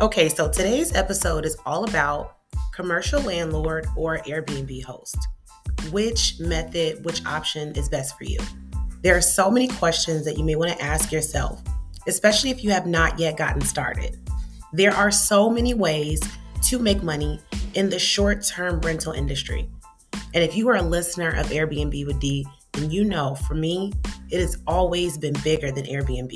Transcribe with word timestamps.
Okay, 0.00 0.28
so 0.28 0.50
today's 0.50 0.92
episode 0.96 1.44
is 1.44 1.56
all 1.64 1.84
about 1.84 2.38
commercial 2.74 3.20
landlord 3.20 3.86
or 3.96 4.18
Airbnb 4.18 4.82
host. 4.82 5.16
Which 5.92 6.34
method, 6.40 7.04
which 7.04 7.24
option 7.24 7.70
is 7.76 7.88
best 7.88 8.18
for 8.18 8.24
you? 8.24 8.40
There 9.02 9.16
are 9.16 9.20
so 9.20 9.52
many 9.52 9.68
questions 9.68 10.24
that 10.24 10.36
you 10.36 10.42
may 10.42 10.56
want 10.56 10.72
to 10.72 10.82
ask 10.82 11.12
yourself, 11.12 11.62
especially 12.08 12.50
if 12.50 12.64
you 12.64 12.72
have 12.72 12.88
not 12.88 13.20
yet 13.20 13.36
gotten 13.36 13.60
started. 13.60 14.18
There 14.72 14.90
are 14.90 15.12
so 15.12 15.48
many 15.48 15.74
ways 15.74 16.20
to 16.62 16.80
make 16.80 17.04
money 17.04 17.40
in 17.74 17.88
the 17.88 17.98
short 18.00 18.42
term 18.42 18.80
rental 18.80 19.12
industry. 19.12 19.70
And 20.34 20.42
if 20.42 20.56
you 20.56 20.68
are 20.70 20.76
a 20.76 20.82
listener 20.82 21.30
of 21.36 21.46
Airbnb 21.46 22.04
with 22.04 22.18
D, 22.18 22.44
then 22.72 22.90
you 22.90 23.04
know 23.04 23.36
for 23.36 23.54
me, 23.54 23.92
it 24.28 24.40
has 24.40 24.58
always 24.66 25.16
been 25.16 25.34
bigger 25.44 25.70
than 25.70 25.84
Airbnb. 25.84 26.32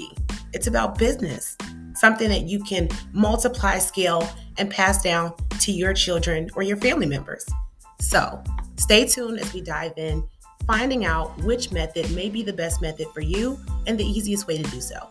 It's 0.53 0.69
about 0.69 0.97
business 0.97 1.57
something 1.99 2.29
that 2.29 2.43
you 2.43 2.63
can 2.63 2.89
multiply, 3.13 3.79
scale, 3.79 4.29
and 4.57 4.71
pass 4.71 5.03
down 5.03 5.35
to 5.61 5.73
your 5.73 5.93
children 5.93 6.49
or 6.55 6.63
your 6.63 6.77
family 6.77 7.07
members. 7.07 7.45
So 8.01 8.43
stay 8.77 9.07
tuned 9.07 9.41
as 9.41 9.53
we 9.53 9.61
dive 9.61 9.93
in, 9.97 10.27
finding 10.67 11.05
out 11.05 11.37
which 11.43 11.73
method 11.73 12.11
may 12.13 12.29
be 12.29 12.43
the 12.43 12.53
best 12.53 12.81
method 12.81 13.09
for 13.13 13.21
you 13.21 13.59
and 13.87 13.99
the 13.99 14.05
easiest 14.05 14.47
way 14.47 14.63
to 14.63 14.71
do 14.71 14.81
so. 14.81 15.11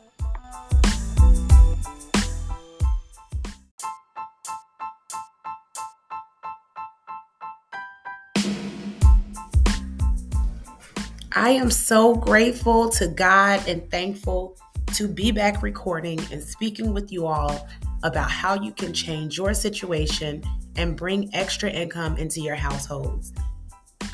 I 11.33 11.51
am 11.51 11.69
so 11.69 12.15
grateful 12.15 12.89
to 12.89 13.07
God 13.07 13.61
and 13.67 13.89
thankful 13.91 14.57
to 14.97 15.07
be 15.07 15.29
back 15.29 15.61
recording 15.61 16.19
and 16.31 16.43
speaking 16.43 16.91
with 16.91 17.11
you 17.11 17.27
all 17.27 17.69
about 18.01 18.31
how 18.31 18.59
you 18.59 18.71
can 18.71 18.91
change 18.91 19.37
your 19.37 19.53
situation 19.53 20.43
and 20.75 20.97
bring 20.97 21.29
extra 21.35 21.69
income 21.69 22.17
into 22.17 22.41
your 22.41 22.55
households. 22.55 23.31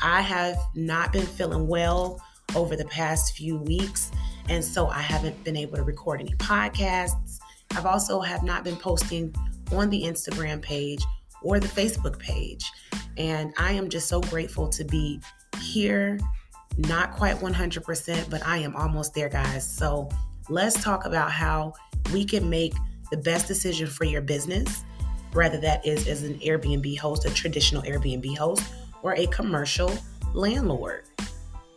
I 0.02 0.20
have 0.20 0.58
not 0.74 1.10
been 1.10 1.24
feeling 1.24 1.68
well 1.68 2.22
over 2.54 2.76
the 2.76 2.84
past 2.84 3.34
few 3.34 3.56
weeks, 3.56 4.10
and 4.50 4.62
so 4.62 4.88
I 4.88 5.00
haven't 5.00 5.42
been 5.42 5.56
able 5.56 5.78
to 5.78 5.82
record 5.82 6.20
any 6.20 6.34
podcasts. 6.34 7.38
I've 7.70 7.86
also 7.86 8.20
have 8.20 8.42
not 8.42 8.62
been 8.62 8.76
posting 8.76 9.34
on 9.72 9.88
the 9.88 10.02
Instagram 10.02 10.60
page 10.60 11.02
or 11.40 11.60
the 11.60 11.68
Facebook 11.68 12.18
page. 12.18 12.70
And 13.16 13.54
I 13.56 13.72
am 13.72 13.88
just 13.88 14.06
so 14.06 14.20
grateful 14.20 14.68
to 14.68 14.84
be 14.84 15.18
here. 15.62 16.20
Not 16.76 17.12
quite 17.12 17.36
100%, 17.36 18.28
but 18.28 18.46
I 18.46 18.58
am 18.58 18.76
almost 18.76 19.14
there, 19.14 19.30
guys. 19.30 19.66
So 19.66 20.10
let's 20.48 20.82
talk 20.82 21.04
about 21.04 21.30
how 21.30 21.72
we 22.12 22.24
can 22.24 22.48
make 22.48 22.74
the 23.10 23.16
best 23.16 23.46
decision 23.48 23.86
for 23.86 24.04
your 24.04 24.20
business, 24.20 24.82
whether 25.32 25.58
that 25.58 25.86
is 25.86 26.06
as 26.08 26.22
an 26.22 26.38
Airbnb 26.40 26.98
host, 26.98 27.24
a 27.24 27.30
traditional 27.32 27.82
Airbnb 27.82 28.36
host, 28.36 28.62
or 29.02 29.14
a 29.14 29.26
commercial 29.28 29.92
landlord. 30.32 31.04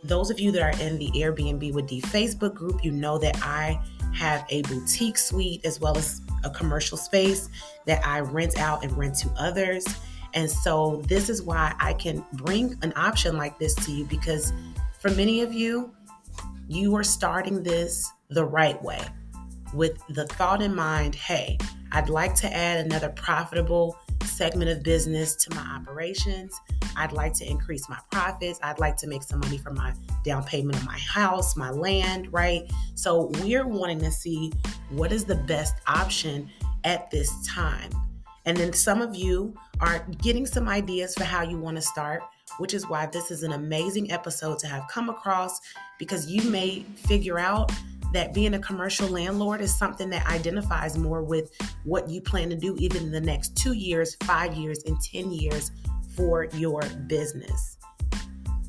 Those 0.04 0.30
of 0.30 0.38
you 0.38 0.52
that 0.52 0.62
are 0.62 0.82
in 0.82 0.98
the 0.98 1.10
Airbnb 1.12 1.72
with 1.72 1.86
D 1.86 2.00
Facebook 2.00 2.54
group, 2.54 2.84
you 2.84 2.92
know 2.92 3.18
that 3.18 3.38
I 3.42 3.80
have 4.14 4.44
a 4.48 4.62
boutique 4.62 5.18
suite 5.18 5.64
as 5.64 5.80
well 5.80 5.96
as 5.96 6.20
a 6.44 6.50
commercial 6.50 6.96
space 6.96 7.48
that 7.86 8.04
I 8.06 8.20
rent 8.20 8.58
out 8.58 8.84
and 8.84 8.96
rent 8.96 9.16
to 9.16 9.30
others. 9.38 9.84
And 10.34 10.50
so, 10.50 11.02
this 11.06 11.28
is 11.28 11.42
why 11.42 11.74
I 11.80 11.94
can 11.94 12.24
bring 12.34 12.76
an 12.82 12.92
option 12.96 13.36
like 13.36 13.58
this 13.58 13.74
to 13.86 13.92
you 13.92 14.04
because 14.04 14.52
for 15.00 15.10
many 15.10 15.40
of 15.40 15.52
you, 15.52 15.92
you 16.68 16.94
are 16.96 17.04
starting 17.04 17.62
this 17.62 18.10
the 18.30 18.44
right 18.44 18.82
way 18.82 19.00
with 19.74 20.02
the 20.10 20.26
thought 20.26 20.62
in 20.62 20.74
mind 20.74 21.14
hey, 21.14 21.58
I'd 21.92 22.08
like 22.08 22.34
to 22.36 22.54
add 22.54 22.84
another 22.84 23.08
profitable 23.10 23.96
segment 24.24 24.70
of 24.70 24.82
business 24.82 25.34
to 25.36 25.54
my 25.54 25.62
operations. 25.62 26.54
I'd 26.96 27.12
like 27.12 27.32
to 27.34 27.48
increase 27.48 27.88
my 27.88 27.98
profits. 28.10 28.58
I'd 28.62 28.78
like 28.78 28.96
to 28.98 29.06
make 29.06 29.22
some 29.22 29.40
money 29.40 29.58
from 29.58 29.74
my 29.74 29.94
down 30.24 30.44
payment 30.44 30.76
of 30.76 30.84
my 30.84 30.98
house, 30.98 31.56
my 31.56 31.70
land, 31.70 32.32
right? 32.32 32.70
So 32.94 33.30
we're 33.40 33.66
wanting 33.66 34.00
to 34.00 34.10
see 34.10 34.52
what 34.90 35.12
is 35.12 35.24
the 35.24 35.36
best 35.36 35.74
option 35.86 36.50
at 36.84 37.10
this 37.10 37.46
time. 37.46 37.90
And 38.44 38.56
then 38.56 38.72
some 38.72 39.02
of 39.02 39.14
you 39.14 39.54
are 39.80 40.06
getting 40.22 40.46
some 40.46 40.68
ideas 40.68 41.14
for 41.14 41.24
how 41.24 41.42
you 41.42 41.58
want 41.58 41.76
to 41.76 41.82
start, 41.82 42.22
which 42.58 42.74
is 42.74 42.88
why 42.88 43.06
this 43.06 43.30
is 43.30 43.42
an 43.42 43.52
amazing 43.52 44.10
episode 44.10 44.58
to 44.60 44.66
have 44.66 44.86
come 44.88 45.08
across 45.08 45.60
because 45.98 46.30
you 46.30 46.48
may 46.50 46.80
figure 46.96 47.38
out 47.38 47.70
that 48.12 48.32
being 48.32 48.54
a 48.54 48.58
commercial 48.58 49.08
landlord 49.08 49.60
is 49.60 49.76
something 49.76 50.10
that 50.10 50.26
identifies 50.26 50.96
more 50.96 51.22
with 51.22 51.50
what 51.84 52.08
you 52.08 52.20
plan 52.20 52.48
to 52.50 52.56
do 52.56 52.74
even 52.78 53.04
in 53.04 53.12
the 53.12 53.20
next 53.20 53.56
two 53.56 53.74
years, 53.74 54.16
five 54.24 54.54
years, 54.54 54.82
and 54.86 54.98
10 55.00 55.30
years 55.30 55.72
for 56.16 56.46
your 56.54 56.82
business. 57.06 57.76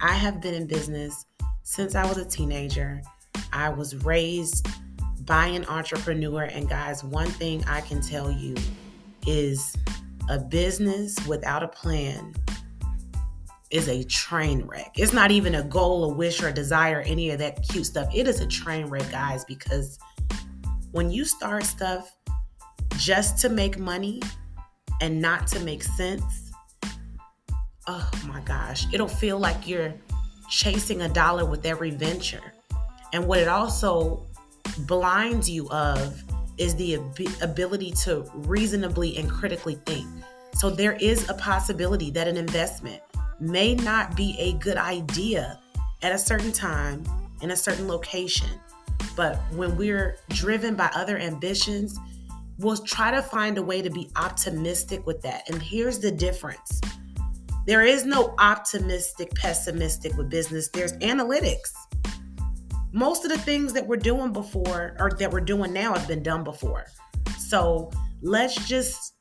I 0.01 0.13
have 0.13 0.41
been 0.41 0.53
in 0.53 0.67
business 0.67 1.25
since 1.63 1.95
I 1.95 2.05
was 2.05 2.17
a 2.17 2.25
teenager. 2.25 3.01
I 3.51 3.69
was 3.69 3.95
raised 4.03 4.67
by 5.25 5.47
an 5.47 5.65
entrepreneur. 5.65 6.43
And 6.43 6.69
guys, 6.69 7.03
one 7.03 7.27
thing 7.27 7.63
I 7.65 7.81
can 7.81 8.01
tell 8.01 8.31
you 8.31 8.55
is 9.27 9.75
a 10.29 10.39
business 10.39 11.15
without 11.27 11.63
a 11.63 11.67
plan 11.67 12.33
is 13.71 13.87
a 13.87 14.03
train 14.03 14.65
wreck. 14.65 14.93
It's 14.97 15.13
not 15.13 15.31
even 15.31 15.55
a 15.55 15.63
goal, 15.63 16.05
a 16.05 16.13
wish, 16.13 16.41
or 16.41 16.47
a 16.47 16.53
desire, 16.53 17.01
any 17.01 17.29
of 17.29 17.39
that 17.39 17.67
cute 17.67 17.85
stuff. 17.85 18.09
It 18.13 18.27
is 18.27 18.41
a 18.41 18.47
train 18.47 18.87
wreck, 18.87 19.09
guys, 19.11 19.45
because 19.45 19.99
when 20.91 21.11
you 21.11 21.23
start 21.25 21.63
stuff 21.63 22.15
just 22.97 23.37
to 23.39 23.49
make 23.49 23.77
money 23.77 24.21
and 25.01 25.21
not 25.21 25.47
to 25.47 25.59
make 25.59 25.83
sense, 25.83 26.51
oh 27.87 28.09
my 28.27 28.41
gosh, 28.41 28.85
it'll 28.91 29.07
feel 29.07 29.37
like 29.37 29.67
you're 29.67 29.93
chasing 30.49 31.03
a 31.03 31.09
dollar 31.09 31.45
with 31.45 31.65
every 31.65 31.91
venture. 31.91 32.53
And 33.13 33.27
what 33.27 33.39
it 33.39 33.47
also 33.47 34.25
blinds 34.79 35.49
you 35.49 35.69
of 35.69 36.23
is 36.57 36.75
the 36.75 36.95
ab- 36.95 37.41
ability 37.41 37.91
to 37.91 38.29
reasonably 38.33 39.17
and 39.17 39.29
critically 39.29 39.75
think. 39.85 40.07
So 40.55 40.69
there 40.69 40.93
is 40.93 41.29
a 41.29 41.33
possibility 41.35 42.11
that 42.11 42.27
an 42.27 42.35
investment 42.35 43.01
may 43.39 43.75
not 43.75 44.15
be 44.15 44.35
a 44.39 44.53
good 44.53 44.77
idea 44.77 45.59
at 46.01 46.11
a 46.11 46.17
certain 46.17 46.51
time 46.51 47.03
in 47.41 47.51
a 47.51 47.55
certain 47.55 47.87
location. 47.87 48.49
But 49.15 49.37
when 49.53 49.75
we're 49.75 50.17
driven 50.29 50.75
by 50.75 50.89
other 50.95 51.17
ambitions, 51.17 51.97
we'll 52.57 52.77
try 52.77 53.11
to 53.11 53.21
find 53.21 53.57
a 53.57 53.63
way 53.63 53.81
to 53.81 53.89
be 53.89 54.09
optimistic 54.15 55.05
with 55.05 55.21
that. 55.21 55.49
And 55.49 55.61
here's 55.61 55.99
the 55.99 56.11
difference 56.11 56.81
there 57.65 57.83
is 57.83 58.05
no 58.05 58.33
optimistic, 58.39 59.33
pessimistic 59.35 60.15
with 60.17 60.29
business, 60.29 60.69
there's 60.69 60.93
analytics. 60.93 61.71
Most 62.91 63.25
of 63.25 63.31
the 63.31 63.37
things 63.37 63.73
that 63.73 63.85
we're 63.85 63.97
doing 63.97 64.33
before 64.33 64.95
or 64.99 65.11
that 65.19 65.31
we're 65.31 65.41
doing 65.41 65.71
now 65.71 65.93
have 65.93 66.07
been 66.07 66.23
done 66.23 66.43
before. 66.43 66.85
So 67.37 67.91
let's 68.21 68.55
just 68.67 69.18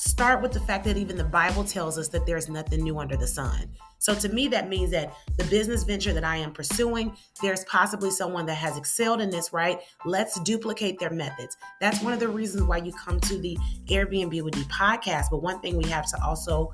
start 0.00 0.40
with 0.40 0.52
the 0.52 0.60
fact 0.60 0.84
that 0.84 0.96
even 0.96 1.14
the 1.14 1.24
Bible 1.24 1.62
tells 1.62 1.98
us 1.98 2.08
that 2.08 2.24
there's 2.24 2.48
nothing 2.48 2.82
new 2.82 2.98
under 2.98 3.16
the 3.16 3.26
sun. 3.26 3.70
So 3.98 4.14
to 4.14 4.30
me, 4.30 4.48
that 4.48 4.66
means 4.66 4.90
that 4.92 5.14
the 5.36 5.44
business 5.44 5.82
venture 5.82 6.14
that 6.14 6.24
I 6.24 6.36
am 6.36 6.54
pursuing, 6.54 7.14
there's 7.42 7.64
possibly 7.66 8.10
someone 8.10 8.46
that 8.46 8.54
has 8.54 8.78
excelled 8.78 9.20
in 9.20 9.28
this, 9.28 9.52
right? 9.52 9.78
Let's 10.06 10.40
duplicate 10.40 10.98
their 10.98 11.10
methods. 11.10 11.58
That's 11.82 12.02
one 12.02 12.14
of 12.14 12.18
the 12.18 12.28
reasons 12.28 12.62
why 12.62 12.78
you 12.78 12.92
come 12.94 13.20
to 13.20 13.36
the 13.36 13.58
Airbnb 13.88 14.42
with 14.42 14.54
D 14.54 14.62
podcast. 14.62 15.26
But 15.30 15.42
one 15.42 15.60
thing 15.60 15.76
we 15.76 15.88
have 15.90 16.06
to 16.12 16.24
also 16.24 16.72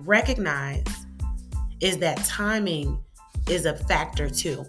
recognize 0.00 0.84
is 1.80 1.98
that 1.98 2.16
timing 2.24 2.98
is 3.48 3.66
a 3.66 3.76
factor 3.76 4.28
too. 4.28 4.64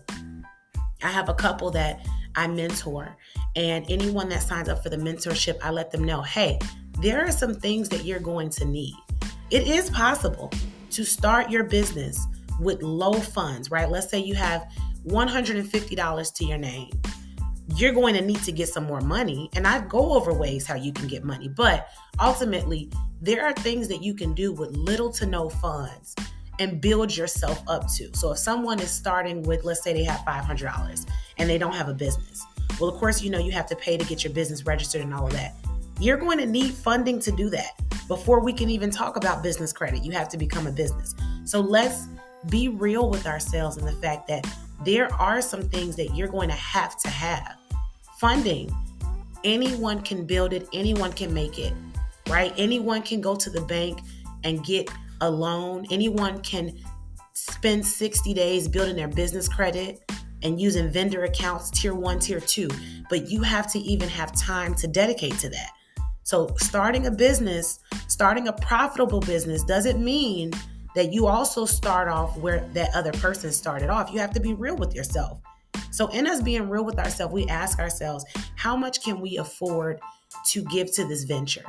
I 1.02 1.09
have 1.09 1.28
a 1.28 1.34
couple 1.34 1.72
that 1.72 2.05
I 2.35 2.46
mentor, 2.47 3.17
and 3.55 3.85
anyone 3.90 4.29
that 4.29 4.43
signs 4.43 4.69
up 4.69 4.84
for 4.84 4.90
the 4.90 4.97
mentorship, 4.97 5.58
I 5.64 5.72
let 5.72 5.91
them 5.91 6.03
know 6.03 6.22
hey, 6.22 6.59
there 6.99 7.25
are 7.25 7.31
some 7.31 7.53
things 7.53 7.90
that 7.90 8.05
you're 8.05 8.19
going 8.19 8.49
to 8.51 8.66
need. 8.66 8.95
It 9.49 9.67
is 9.67 9.90
possible 9.90 10.51
to 10.91 11.03
start 11.03 11.49
your 11.49 11.63
business 11.63 12.25
with 12.59 12.81
low 12.81 13.13
funds, 13.13 13.72
right? 13.72 13.90
Let's 13.90 14.09
say 14.09 14.19
you 14.19 14.35
have 14.35 14.72
$150 15.07 16.34
to 16.35 16.45
your 16.45 16.57
name. 16.57 16.90
You're 17.75 17.93
going 17.93 18.13
to 18.16 18.22
need 18.22 18.41
to 18.43 18.51
get 18.51 18.69
some 18.69 18.85
more 18.85 19.01
money. 19.01 19.49
And 19.55 19.66
I 19.66 19.79
go 19.81 20.13
over 20.13 20.34
ways 20.34 20.67
how 20.67 20.75
you 20.75 20.93
can 20.93 21.07
get 21.07 21.23
money, 21.23 21.47
but 21.47 21.90
ultimately, 22.19 22.90
there 23.22 23.45
are 23.45 23.53
things 23.53 23.87
that 23.87 24.03
you 24.03 24.13
can 24.13 24.34
do 24.34 24.51
with 24.51 24.75
little 24.75 25.09
to 25.13 25.25
no 25.25 25.49
funds 25.49 26.13
and 26.59 26.81
build 26.81 27.16
yourself 27.16 27.63
up 27.67 27.91
to. 27.93 28.09
So 28.13 28.31
if 28.31 28.37
someone 28.37 28.79
is 28.79 28.91
starting 28.91 29.41
with, 29.43 29.63
let's 29.63 29.81
say 29.81 29.93
they 29.93 30.03
have 30.03 30.19
$500 30.22 31.07
and 31.37 31.49
they 31.49 31.57
don't 31.57 31.73
have 31.73 31.90
a 31.90 31.93
business, 31.93 32.45
well, 32.79 32.90
of 32.90 32.99
course, 32.99 33.22
you 33.22 33.29
know, 33.29 33.40
you 33.40 33.51
have 33.51 33.66
to 33.67 33.75
pay 33.75 33.97
to 33.97 34.05
get 34.05 34.23
your 34.23 34.34
business 34.34 34.66
registered 34.66 35.01
and 35.01 35.13
all 35.13 35.25
of 35.25 35.34
that. 35.34 35.55
You're 35.99 36.17
going 36.17 36.37
to 36.40 36.45
need 36.45 36.73
funding 36.73 37.19
to 37.19 37.31
do 37.31 37.49
that. 37.49 37.72
Before 38.07 38.40
we 38.40 38.51
can 38.53 38.69
even 38.69 38.90
talk 38.90 39.16
about 39.16 39.41
business 39.43 39.72
credit, 39.72 40.03
you 40.03 40.11
have 40.11 40.28
to 40.29 40.37
become 40.37 40.67
a 40.67 40.72
business. 40.72 41.16
So 41.45 41.59
let's 41.59 42.07
be 42.49 42.67
real 42.67 43.09
with 43.09 43.25
ourselves 43.25 43.78
and 43.78 43.87
the 43.87 43.93
fact 43.93 44.28
that 44.28 44.45
there 44.84 45.11
are 45.13 45.41
some 45.41 45.69
things 45.69 45.95
that 45.95 46.16
you're 46.16 46.28
going 46.28 46.49
to 46.49 46.55
have 46.55 46.97
to 46.97 47.09
have. 47.09 47.57
Funding 48.19 48.73
anyone 49.43 50.01
can 50.01 50.25
build 50.25 50.53
it, 50.53 50.67
anyone 50.73 51.11
can 51.13 51.34
make 51.34 51.59
it, 51.59 51.73
right? 52.29 52.53
Anyone 52.57 53.01
can 53.01 53.22
go 53.22 53.35
to 53.35 53.49
the 53.49 53.61
bank 53.61 53.99
and 54.43 54.63
get 54.63 54.90
a 55.22 55.29
loan, 55.29 55.85
anyone 55.91 56.41
can 56.41 56.78
spend 57.34 57.85
60 57.85 58.34
days 58.34 58.67
building 58.67 58.95
their 58.95 59.07
business 59.07 59.47
credit 59.47 60.01
and 60.43 60.59
using 60.59 60.90
vendor 60.90 61.23
accounts, 61.23 61.69
tier 61.72 61.93
one, 61.93 62.19
tier 62.19 62.40
two, 62.40 62.69
but 63.09 63.29
you 63.29 63.41
have 63.41 63.72
to 63.72 63.79
even 63.79 64.09
have 64.09 64.35
time 64.35 64.75
to 64.75 64.87
dedicate 64.87 65.37
to 65.40 65.49
that. 65.49 65.72
So, 66.23 66.55
starting 66.58 67.05
a 67.05 67.11
business, 67.11 67.79
starting 68.08 68.47
a 68.47 68.53
profitable 68.53 69.20
business 69.20 69.64
doesn't 69.64 70.03
mean 70.03 70.52
that 70.96 71.11
you 71.11 71.28
also 71.28 71.66
start 71.66 72.08
off 72.08 72.37
where 72.37 72.61
that 72.73 72.96
other 72.96 73.11
person 73.11 73.52
started 73.52 73.90
off. 73.90 74.11
You 74.11 74.20
have 74.20 74.31
to 74.34 74.40
be 74.40 74.53
real 74.53 74.78
with 74.78 74.96
yourself. 74.96 75.41
So, 75.91 76.08
in 76.08 76.25
us 76.25 76.41
being 76.41 76.70
real 76.70 76.85
with 76.85 76.97
ourselves, 76.97 77.34
we 77.34 77.46
ask 77.47 77.78
ourselves, 77.78 78.25
how 78.55 78.78
much 78.78 79.03
can 79.03 79.20
we 79.20 79.37
afford 79.37 79.99
to 80.47 80.64
give 80.66 80.93
to 80.93 81.05
this 81.05 81.25
venture? 81.25 81.66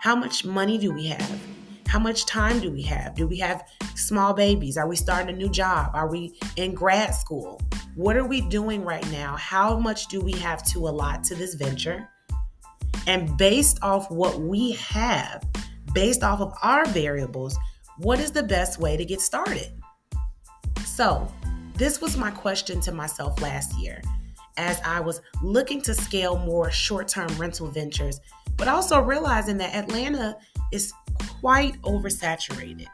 How 0.00 0.16
much 0.16 0.44
money 0.44 0.78
do 0.78 0.92
we 0.92 1.06
have? 1.06 1.40
How 1.86 2.00
much 2.00 2.26
time 2.26 2.58
do 2.58 2.72
we 2.72 2.82
have? 2.82 3.14
Do 3.14 3.28
we 3.28 3.38
have 3.38 3.62
small 3.94 4.34
babies? 4.34 4.76
Are 4.76 4.88
we 4.88 4.96
starting 4.96 5.32
a 5.32 5.38
new 5.38 5.48
job? 5.48 5.92
Are 5.94 6.08
we 6.08 6.36
in 6.56 6.74
grad 6.74 7.14
school? 7.14 7.60
What 7.94 8.16
are 8.16 8.26
we 8.26 8.40
doing 8.40 8.84
right 8.84 9.08
now? 9.12 9.36
How 9.36 9.78
much 9.78 10.08
do 10.08 10.20
we 10.20 10.32
have 10.32 10.64
to 10.72 10.80
allot 10.80 11.22
to 11.24 11.36
this 11.36 11.54
venture? 11.54 12.08
And 13.06 13.36
based 13.36 13.78
off 13.82 14.10
what 14.10 14.40
we 14.40 14.72
have, 14.72 15.44
based 15.92 16.22
off 16.22 16.40
of 16.40 16.52
our 16.62 16.86
variables, 16.86 17.56
what 17.98 18.20
is 18.20 18.30
the 18.30 18.42
best 18.42 18.78
way 18.78 18.96
to 18.96 19.04
get 19.04 19.20
started? 19.20 19.72
So, 20.84 21.30
this 21.74 22.00
was 22.00 22.16
my 22.16 22.30
question 22.30 22.80
to 22.82 22.92
myself 22.92 23.40
last 23.42 23.76
year 23.78 24.00
as 24.56 24.80
I 24.84 25.00
was 25.00 25.20
looking 25.42 25.82
to 25.82 25.94
scale 25.94 26.38
more 26.38 26.70
short 26.70 27.08
term 27.08 27.28
rental 27.36 27.68
ventures, 27.68 28.20
but 28.56 28.68
also 28.68 29.00
realizing 29.00 29.58
that 29.58 29.74
Atlanta 29.74 30.36
is 30.72 30.92
quite 31.40 31.80
oversaturated. 31.82 32.86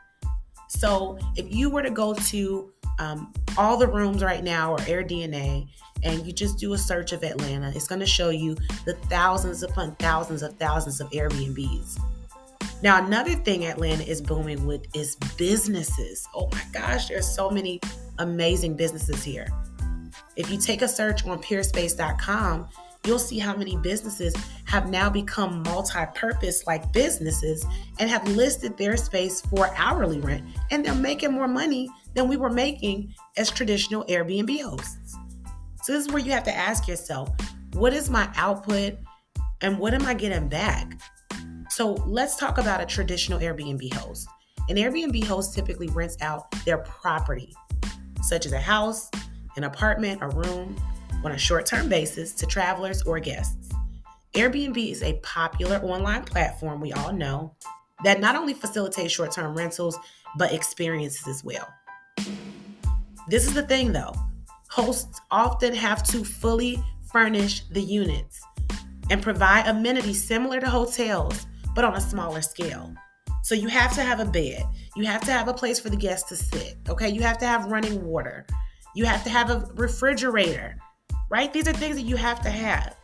So, 0.69 1.19
if 1.37 1.55
you 1.55 1.71
were 1.71 1.83
to 1.83 1.91
go 1.91 2.15
to 2.15 2.73
um, 2.99 3.33
AllTheRooms 3.51 4.23
right 4.23 4.43
now 4.43 4.73
or 4.73 4.79
AirDNA 4.79 5.69
and 6.03 6.27
you 6.27 6.33
just 6.33 6.59
do 6.59 6.73
a 6.73 6.79
search 6.79 7.13
of 7.13 7.23
Atlanta, 7.23 7.73
it's 7.75 7.89
going 7.89 8.01
to 8.01 8.07
show 8.07 8.31
you 8.31 8.57
the 8.85 8.95
thousands 9.09 9.63
upon 9.63 9.95
thousands 9.97 10.43
of 10.43 10.57
thousands 10.57 11.01
of 11.01 11.11
Airbnbs. 11.11 11.99
Now, 12.83 13.05
another 13.05 13.35
thing 13.35 13.65
Atlanta 13.67 14.03
is 14.03 14.21
booming 14.21 14.67
with 14.67 14.87
is 14.95 15.17
businesses. 15.37 16.27
Oh 16.35 16.49
my 16.51 16.63
gosh, 16.73 17.09
there's 17.09 17.29
so 17.29 17.49
many 17.49 17.81
amazing 18.19 18.75
businesses 18.77 19.23
here. 19.23 19.47
If 20.35 20.51
you 20.51 20.59
take 20.59 20.83
a 20.83 20.89
search 20.89 21.25
on 21.27 21.41
peerspace.com, 21.41 22.69
you'll 23.07 23.19
see 23.19 23.39
how 23.39 23.57
many 23.57 23.77
businesses 23.77 24.35
have 24.65 24.91
now 24.91 25.11
become 25.11 25.63
multi 25.65 26.05
purpose 26.15 26.67
like 26.67 26.93
businesses 26.93 27.65
and 27.99 28.09
have 28.09 28.27
listed 28.29 28.77
their 28.77 28.97
space 28.97 29.41
for 29.43 29.71
hourly 29.77 30.21
rent. 30.21 30.45
And 30.71 30.85
they're 30.85 30.95
making 30.95 31.33
more 31.33 31.49
money 31.49 31.89
than 32.15 32.29
we 32.29 32.37
were 32.37 32.51
making 32.51 33.15
as 33.37 33.51
traditional 33.51 34.05
Airbnb 34.07 34.61
hosts. 34.63 35.17
So, 35.83 35.93
this 35.93 36.07
is 36.07 36.13
where 36.13 36.23
you 36.23 36.31
have 36.31 36.45
to 36.45 36.57
ask 36.57 36.87
yourself 36.87 37.29
what 37.73 37.93
is 37.93 38.09
my 38.09 38.31
output 38.37 38.95
and 39.63 39.79
what 39.79 39.95
am 39.95 40.07
I 40.07 40.15
getting 40.15 40.49
back? 40.49 41.01
So, 41.71 41.95
let's 42.07 42.37
talk 42.37 42.59
about 42.59 42.81
a 42.81 42.87
traditional 42.87 43.41
Airbnb 43.41 43.93
host. 43.95 44.29
An 44.69 44.77
Airbnb 44.77 45.25
host 45.25 45.55
typically 45.55 45.89
rents 45.89 46.17
out 46.21 46.53
their 46.65 46.79
property, 46.79 47.53
such 48.23 48.47
as 48.47 48.53
a 48.53 48.61
house, 48.61 49.11
an 49.57 49.65
apartment, 49.65 50.23
a 50.23 50.29
room, 50.29 50.77
on 51.25 51.33
a 51.33 51.39
short 51.39 51.67
term 51.67 51.89
basis 51.89 52.33
to 52.35 52.47
travelers 52.47 53.03
or 53.03 53.19
guests. 53.19 53.71
Airbnb 54.35 54.91
is 54.91 55.03
a 55.03 55.15
popular 55.25 55.79
online 55.79 56.23
platform 56.23 56.81
we 56.81 56.93
all 56.93 57.13
know 57.13 57.55
that 58.05 58.21
not 58.21 58.37
only 58.37 58.55
facilitates 58.55 59.13
short 59.13 59.33
term 59.33 59.57
rentals, 59.57 59.99
but 60.39 60.53
experiences 60.53 61.27
as 61.27 61.43
well. 61.43 61.69
This 63.27 63.47
is 63.47 63.55
the 63.55 63.67
thing 63.67 63.93
though 63.93 64.15
hosts 64.73 65.21
often 65.31 65.75
have 65.75 66.03
to 66.03 66.25
fully 66.25 66.83
furnish 67.13 67.69
the 67.73 67.81
units 67.83 68.41
and 69.11 69.21
provide 69.21 69.67
amenities 69.67 70.27
similar 70.27 70.61
to 70.61 70.67
hotels, 70.67 71.47
but 71.75 71.85
on 71.85 71.95
a 71.95 72.01
smaller 72.01 72.41
scale. 72.41 72.95
So 73.43 73.55
you 73.55 73.69
have 73.69 73.95
to 73.97 74.03
have 74.03 74.19
a 74.19 74.25
bed, 74.25 74.65
you 74.97 75.05
have 75.05 75.21
to 75.27 75.31
have 75.31 75.47
a 75.47 75.53
place 75.53 75.79
for 75.79 75.91
the 75.91 75.97
guests 75.97 76.27
to 76.31 76.37
sit, 76.37 76.79
okay? 76.89 77.11
You 77.11 77.21
have 77.21 77.37
to 77.39 77.47
have 77.47 77.71
running 77.71 78.03
water, 78.03 78.47
you 78.97 79.05
have 79.05 79.23
to 79.25 79.29
have 79.29 79.51
a 79.51 79.69
refrigerator, 79.75 80.79
right? 81.29 81.53
These 81.53 81.69
are 81.69 81.75
things 81.75 81.97
that 81.97 82.07
you 82.07 82.17
have 82.17 82.41
to 82.41 82.51
have. 82.51 82.97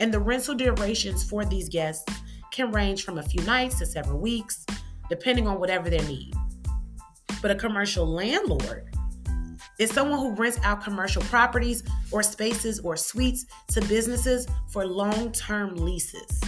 And 0.00 0.12
the 0.12 0.18
rental 0.18 0.56
durations 0.56 1.22
for 1.22 1.44
these 1.44 1.68
guests 1.68 2.12
can 2.50 2.72
range 2.72 3.04
from 3.04 3.18
a 3.18 3.22
few 3.22 3.44
nights 3.44 3.78
to 3.78 3.86
several 3.86 4.18
weeks, 4.18 4.66
depending 5.08 5.46
on 5.46 5.60
whatever 5.60 5.88
their 5.88 6.02
need. 6.08 6.34
But 7.40 7.52
a 7.52 7.54
commercial 7.54 8.04
landlord 8.04 8.93
is 9.78 9.90
someone 9.90 10.18
who 10.18 10.32
rents 10.32 10.58
out 10.62 10.82
commercial 10.82 11.22
properties 11.22 11.82
or 12.10 12.22
spaces 12.22 12.80
or 12.80 12.96
suites 12.96 13.46
to 13.68 13.80
businesses 13.82 14.46
for 14.68 14.86
long 14.86 15.32
term 15.32 15.76
leases. 15.76 16.40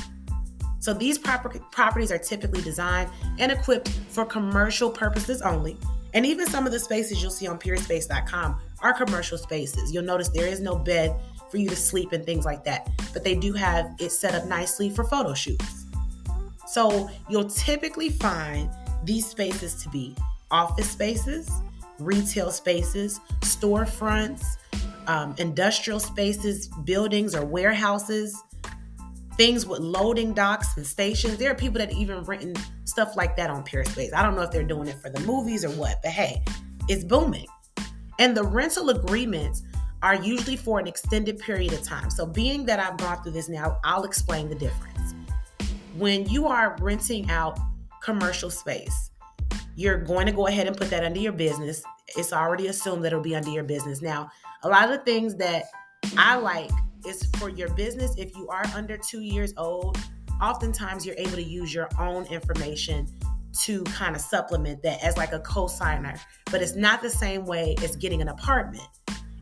So 0.79 0.95
these 0.95 1.19
proper- 1.19 1.59
properties 1.73 2.13
are 2.13 2.19
typically 2.19 2.63
designed 2.63 3.11
and 3.39 3.51
equipped 3.51 3.89
for 4.09 4.25
commercial 4.25 4.91
purposes 4.91 5.43
only. 5.43 5.77
And 6.15 6.25
even 6.25 6.47
some 6.47 6.65
of 6.65 6.73
the 6.73 6.79
spaces 6.79 7.21
you'll 7.21 7.33
see 7.33 7.49
on 7.49 7.59
peerspace.com 7.59 8.61
are 8.81 8.93
commercial 8.93 9.37
spaces. 9.37 9.93
You'll 9.93 10.05
notice 10.05 10.29
there 10.29 10.47
is 10.47 10.61
no 10.61 10.77
bed 10.77 11.15
for 11.51 11.59
you 11.59 11.69
to 11.69 11.77
sleep 11.77 12.13
and 12.13 12.25
things 12.25 12.45
like 12.45 12.65
that, 12.65 12.89
but 13.13 13.25
they 13.25 13.35
do 13.35 13.53
have 13.53 13.95
it 13.99 14.11
set 14.11 14.35
up 14.35 14.47
nicely 14.47 14.89
for 14.89 15.05
photo 15.05 15.35
shoots. 15.35 15.87
So 16.67 17.11
you'll 17.29 17.51
typically 17.51 18.11
find 18.11 18.71
these 19.05 19.27
spaces 19.27 19.75
to 19.83 19.89
be 19.89 20.17
office 20.51 20.91
spaces, 20.91 21.51
retail 21.99 22.51
spaces, 22.51 23.21
storefronts, 23.41 24.57
um, 25.07 25.35
industrial 25.39 26.01
spaces, 26.01 26.69
buildings 26.85 27.35
or 27.35 27.45
warehouses, 27.45 28.37
things 29.37 29.67
with 29.67 29.81
loading 29.81 30.33
docks 30.33 30.77
and 30.77 30.87
stations. 30.87 31.37
There 31.37 31.51
are 31.51 31.55
people 31.55 31.79
that 31.79 31.93
even 31.93 32.25
written 32.25 32.55
stuff 32.85 33.17
like 33.17 33.37
that 33.37 33.51
on 33.51 33.65
Peerspace. 33.65 34.13
I 34.15 34.23
don't 34.23 34.35
know 34.35 34.43
if 34.43 34.51
they're 34.51 34.65
doing 34.65 34.89
it 34.89 34.97
for 34.97 35.11
the 35.11 35.21
movies 35.21 35.65
or 35.65 35.71
what, 35.71 36.01
but 36.03 36.13
hey, 36.13 36.43
it's 36.89 37.05
booming. 37.05 37.47
And 38.19 38.37
the 38.37 38.43
rental 38.45 38.91
agreements 38.91 39.63
are 40.03 40.15
usually 40.15 40.57
for 40.57 40.79
an 40.79 40.87
extended 40.87 41.39
period 41.39 41.73
of 41.73 41.83
time. 41.83 42.11
So, 42.11 42.27
being 42.27 42.65
that 42.67 42.81
I've 42.81 42.97
gone 42.97 43.23
through 43.23 43.33
this 43.33 43.49
now, 43.49 43.79
I'll 43.85 44.05
explain 44.05 44.49
the 44.49 44.55
difference. 44.55 45.15
When 45.97 46.27
you 46.27 46.47
are 46.47 46.77
renting 46.81 47.31
out 47.31 47.59
commercial 48.03 48.51
space, 48.51 49.11
you're 49.77 49.99
going 49.99 50.27
to 50.27 50.33
go 50.33 50.47
ahead 50.49 50.67
and 50.67 50.77
put 50.77 50.91
that 50.91 51.05
under 51.05 51.21
your 51.21 51.33
business. 51.33 51.85
It's 52.17 52.33
already 52.33 52.67
assumed 52.67 53.05
that 53.05 53.09
it'll 53.09 53.21
be 53.21 53.37
under 53.37 53.51
your 53.51 53.65
business. 53.65 54.03
Now, 54.03 54.31
a 54.63 54.69
lot 54.69 54.85
of 54.85 54.91
the 54.91 55.05
things 55.05 55.37
that 55.37 55.65
I 56.17 56.37
like 56.37 56.71
is 57.07 57.29
for 57.37 57.51
your 57.51 57.69
business. 57.75 58.15
If 58.17 58.35
you 58.35 58.49
are 58.49 58.65
under 58.75 58.97
two 58.97 59.21
years 59.21 59.53
old, 59.57 59.99
oftentimes 60.43 61.07
you're 61.07 61.17
able 61.19 61.37
to 61.37 61.43
use 61.43 61.73
your 61.73 61.89
own 62.01 62.25
information 62.27 63.07
to 63.61 63.85
kind 63.85 64.15
of 64.15 64.21
supplement 64.21 64.83
that 64.83 65.03
as 65.03 65.17
like 65.17 65.33
a 65.33 65.39
co-signer 65.41 66.15
but 66.51 66.61
it's 66.61 66.75
not 66.75 67.01
the 67.01 67.09
same 67.09 67.47
way 67.47 67.75
as 67.83 67.97
getting 67.97 68.21
an 68.21 68.29
apartment 68.29 68.87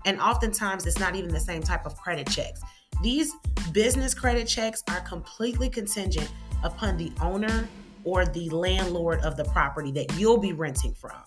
and 0.05 0.21
oftentimes 0.21 0.87
it's 0.87 1.01
not 1.01 1.17
even 1.17 1.33
the 1.33 1.41
same 1.41 1.63
type 1.63 1.85
of 1.85 1.97
credit 1.97 2.29
checks 2.29 2.61
these 3.03 3.33
business 3.73 4.15
credit 4.15 4.47
checks 4.47 4.85
are 4.89 5.01
completely 5.01 5.69
contingent 5.69 6.31
upon 6.63 6.97
the 6.97 7.11
owner 7.21 7.69
or 8.05 8.27
the 8.27 8.49
landlord 8.51 9.21
of 9.21 9.37
the 9.37 9.45
property 9.45 9.91
that 9.93 10.13
you'll 10.19 10.39
be 10.39 10.53
renting 10.53 10.95
from 10.95 11.23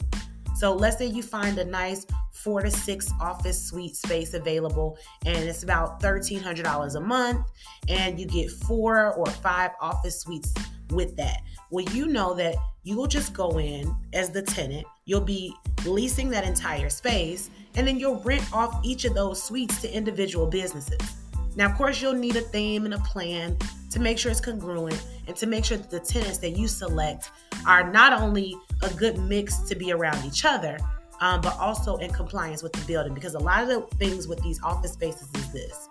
so 0.57 0.73
let's 0.73 0.97
say 0.97 1.05
you 1.05 1.21
find 1.21 1.59
a 1.59 1.65
nice 1.65 2.07
four 2.31 2.63
to 2.63 2.71
six 2.71 3.11
office 3.21 3.61
suite 3.63 3.95
space 3.95 4.33
available, 4.33 4.97
and 5.23 5.37
it's 5.37 5.61
about 5.61 6.01
$1,300 6.01 6.95
a 6.95 6.99
month, 6.99 7.45
and 7.89 8.19
you 8.19 8.25
get 8.25 8.49
four 8.49 9.13
or 9.13 9.27
five 9.27 9.71
office 9.79 10.21
suites 10.21 10.55
with 10.89 11.15
that. 11.15 11.41
Well, 11.69 11.85
you 11.93 12.07
know 12.07 12.33
that 12.33 12.55
you 12.81 12.97
will 12.97 13.05
just 13.05 13.33
go 13.33 13.59
in 13.59 13.95
as 14.13 14.31
the 14.31 14.41
tenant, 14.41 14.87
you'll 15.05 15.21
be 15.21 15.53
leasing 15.85 16.27
that 16.29 16.43
entire 16.43 16.89
space, 16.89 17.51
and 17.75 17.87
then 17.87 17.99
you'll 17.99 18.21
rent 18.21 18.51
off 18.51 18.79
each 18.83 19.05
of 19.05 19.13
those 19.13 19.43
suites 19.43 19.79
to 19.81 19.93
individual 19.93 20.47
businesses. 20.47 21.17
Now, 21.55 21.67
of 21.69 21.75
course, 21.75 22.01
you'll 22.01 22.13
need 22.13 22.35
a 22.35 22.41
theme 22.41 22.85
and 22.85 22.95
a 22.95 22.99
plan 22.99 23.55
to 23.89 23.99
make 23.99 24.17
sure 24.17 24.31
it's 24.31 24.41
congruent 24.41 25.01
and 25.27 25.35
to 25.35 25.45
make 25.45 25.65
sure 25.65 25.77
that 25.77 25.89
the 25.89 25.99
tenants 25.99 26.37
that 26.39 26.57
you 26.57 26.67
select 26.67 27.31
are 27.65 27.91
not 27.91 28.13
only 28.13 28.55
a 28.81 28.89
good 28.93 29.17
mix 29.17 29.59
to 29.59 29.75
be 29.75 29.91
around 29.91 30.23
each 30.25 30.45
other, 30.45 30.77
um, 31.21 31.41
but 31.41 31.57
also 31.57 31.97
in 31.97 32.11
compliance 32.11 32.61
with 32.61 32.73
the 32.73 32.85
building. 32.85 33.13
Because 33.13 33.33
a 33.33 33.39
lot 33.39 33.63
of 33.63 33.69
the 33.69 33.81
things 33.97 34.27
with 34.27 34.41
these 34.43 34.61
office 34.63 34.93
spaces 34.93 35.27
is 35.35 35.51
this 35.51 35.89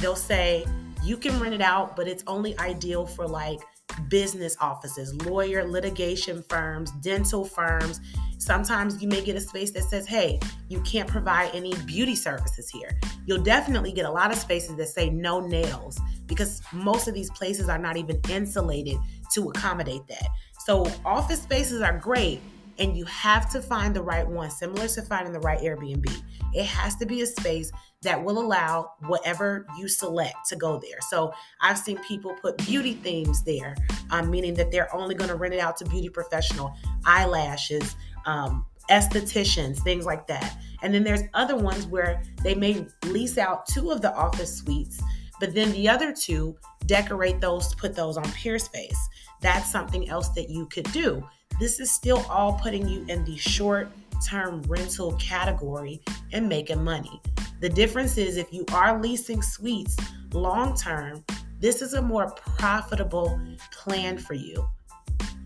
they'll 0.00 0.16
say 0.16 0.64
you 1.02 1.16
can 1.16 1.38
rent 1.38 1.54
it 1.54 1.60
out, 1.60 1.94
but 1.94 2.08
it's 2.08 2.24
only 2.26 2.58
ideal 2.58 3.06
for 3.06 3.26
like 3.26 3.60
business 4.08 4.56
offices, 4.60 5.14
lawyer, 5.26 5.66
litigation 5.66 6.42
firms, 6.48 6.90
dental 7.00 7.44
firms. 7.44 8.00
Sometimes 8.38 9.02
you 9.02 9.08
may 9.08 9.22
get 9.22 9.36
a 9.36 9.40
space 9.40 9.70
that 9.72 9.84
says, 9.84 10.06
hey, 10.06 10.40
you 10.68 10.80
can't 10.82 11.08
provide 11.08 11.50
any 11.54 11.74
beauty 11.86 12.14
services 12.14 12.68
here. 12.68 12.98
You'll 13.26 13.42
definitely 13.42 13.92
get 13.92 14.06
a 14.06 14.10
lot 14.10 14.32
of 14.32 14.38
spaces 14.38 14.76
that 14.76 14.88
say 14.88 15.10
no 15.10 15.40
nails 15.40 16.00
because 16.26 16.62
most 16.72 17.08
of 17.08 17.14
these 17.14 17.30
places 17.30 17.68
are 17.68 17.78
not 17.78 17.96
even 17.96 18.20
insulated 18.28 18.96
to 19.32 19.50
accommodate 19.50 20.06
that. 20.08 20.26
So, 20.64 20.86
office 21.04 21.42
spaces 21.42 21.82
are 21.82 21.98
great, 21.98 22.40
and 22.80 22.96
you 22.96 23.04
have 23.04 23.48
to 23.50 23.60
find 23.60 23.94
the 23.94 24.02
right 24.02 24.26
one, 24.26 24.50
similar 24.50 24.88
to 24.88 25.02
finding 25.02 25.32
the 25.32 25.40
right 25.40 25.60
Airbnb. 25.60 26.10
It 26.54 26.64
has 26.64 26.96
to 26.96 27.06
be 27.06 27.20
a 27.20 27.26
space 27.26 27.70
that 28.02 28.22
will 28.24 28.40
allow 28.40 28.92
whatever 29.06 29.66
you 29.78 29.86
select 29.86 30.48
to 30.48 30.56
go 30.56 30.80
there. 30.80 30.98
So 31.08 31.32
I've 31.60 31.78
seen 31.78 31.98
people 31.98 32.34
put 32.40 32.56
beauty 32.66 32.94
themes 32.94 33.44
there, 33.44 33.76
um, 34.10 34.30
meaning 34.30 34.54
that 34.54 34.72
they're 34.72 34.92
only 34.94 35.14
going 35.14 35.28
to 35.28 35.36
rent 35.36 35.54
it 35.54 35.60
out 35.60 35.76
to 35.76 35.84
beauty 35.84 36.08
professional, 36.08 36.74
eyelashes, 37.04 37.94
um, 38.24 38.64
estheticians, 38.90 39.78
things 39.84 40.06
like 40.06 40.26
that. 40.26 40.56
And 40.82 40.92
then 40.92 41.04
there's 41.04 41.22
other 41.34 41.56
ones 41.56 41.86
where 41.86 42.22
they 42.42 42.54
may 42.54 42.86
lease 43.04 43.36
out 43.36 43.66
two 43.66 43.90
of 43.90 44.00
the 44.00 44.12
office 44.14 44.56
suites, 44.56 45.00
but 45.38 45.54
then 45.54 45.70
the 45.72 45.88
other 45.88 46.12
two 46.12 46.56
decorate 46.86 47.40
those, 47.40 47.74
put 47.74 47.94
those 47.94 48.16
on 48.16 48.24
Peerspace. 48.24 48.96
That's 49.42 49.70
something 49.70 50.08
else 50.08 50.30
that 50.30 50.48
you 50.48 50.66
could 50.66 50.90
do. 50.92 51.22
This 51.60 51.78
is 51.78 51.90
still 51.90 52.24
all 52.30 52.54
putting 52.54 52.88
you 52.88 53.04
in 53.08 53.22
the 53.26 53.36
short 53.36 53.92
term 54.26 54.62
rental 54.62 55.12
category 55.16 56.00
and 56.32 56.48
making 56.48 56.82
money. 56.82 57.20
The 57.60 57.68
difference 57.68 58.16
is 58.16 58.38
if 58.38 58.50
you 58.50 58.64
are 58.72 58.98
leasing 58.98 59.42
suites 59.42 59.94
long 60.32 60.74
term, 60.74 61.22
this 61.58 61.82
is 61.82 61.92
a 61.92 62.00
more 62.00 62.30
profitable 62.30 63.38
plan 63.72 64.16
for 64.16 64.32
you. 64.32 64.66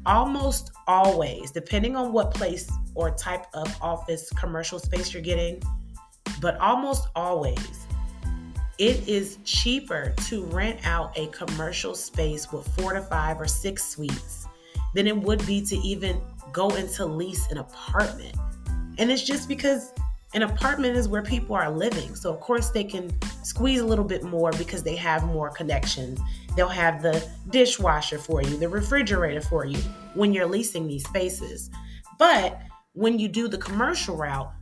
Almost 0.07 0.71
always, 0.87 1.51
depending 1.51 1.97
on 1.97 2.13
what 2.13 2.33
place 2.33 2.71
or 2.95 3.11
type 3.11 3.47
of 3.53 3.77
office 3.83 4.31
commercial 4.39 4.79
space 4.79 5.13
you're 5.13 5.21
getting, 5.21 5.61
but 6.41 6.57
almost 6.59 7.09
always, 7.17 7.89
it 8.79 9.09
is 9.09 9.39
cheaper 9.43 10.15
to 10.29 10.45
rent 10.45 10.79
out 10.87 11.19
a 11.19 11.27
commercial 11.29 11.97
space 11.97 12.53
with 12.53 12.69
four 12.79 12.93
to 12.93 13.01
five 13.01 13.41
or 13.41 13.49
six 13.49 13.85
suites 13.85 14.44
than 14.95 15.07
it 15.07 15.17
would 15.17 15.45
be 15.47 15.61
to 15.67 15.77
even 15.77 16.21
go 16.53 16.71
into 16.71 17.05
lease 17.05 17.51
an 17.51 17.59
apartment. 17.59 18.37
And 18.99 19.11
it's 19.11 19.23
just 19.23 19.49
because 19.49 19.93
an 20.35 20.43
apartment 20.43 20.97
is 20.97 21.09
where 21.09 21.23
people 21.23 21.55
are 21.55 21.71
living. 21.71 22.15
So, 22.17 22.33
of 22.33 22.41
course, 22.41 22.71
they 22.71 22.85
can 22.85 23.13
squeeze 23.45 23.81
a 23.81 23.85
little 23.85 24.05
bit 24.05 24.25
more 24.25 24.51
because 24.53 24.83
they 24.83 24.97
have 24.97 25.25
more 25.25 25.51
connections. 25.51 26.21
They'll 26.57 26.69
have 26.69 27.03
the 27.03 27.29
dishwasher 27.51 28.19
for 28.19 28.43
you, 28.43 28.57
the 28.57 28.69
refrigerator 28.69 29.41
for 29.41 29.65
you 29.65 29.79
when 30.15 30.33
you're 30.33 30.47
leasing 30.47 30.89
these 30.89 31.05
spaces. 31.07 31.71
But 32.19 32.61
when 32.93 33.19
you 33.19 33.29
do 33.29 33.49
the 33.49 33.59
commercial 33.59 34.17
route, 34.17 34.53